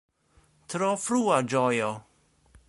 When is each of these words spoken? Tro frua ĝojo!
Tro 0.73 0.89
frua 1.03 1.37
ĝojo! 1.55 1.91